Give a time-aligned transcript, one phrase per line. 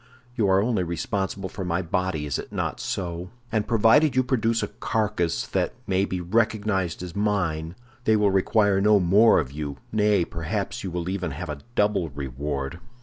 [0.35, 3.29] You are only responsible for my body, is it not so?
[3.51, 7.75] And provided you produce a carcass that may be recognized as mine,
[8.05, 12.09] they will require no more of you; nay, perhaps you will even have a double
[12.09, 12.79] reward."